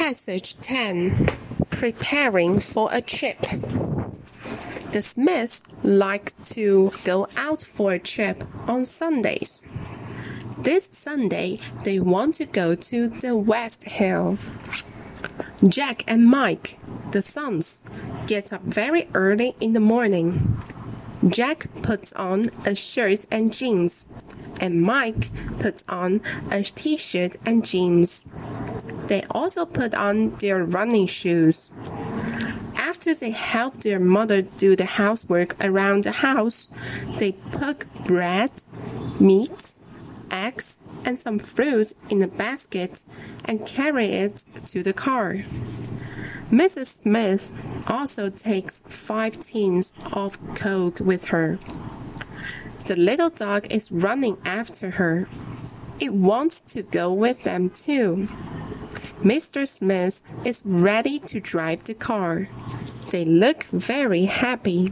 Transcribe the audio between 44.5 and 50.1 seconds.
to the car. Mrs. Smith also takes five tins